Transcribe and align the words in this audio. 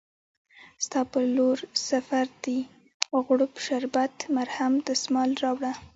ستا 0.85 0.99
په 1.11 1.19
لورسفردي، 1.35 2.59
غوړپ 3.25 3.53
شربت، 3.65 4.15
مرهم، 4.35 4.73
دسمال 4.87 5.31
راوړه 5.43 5.73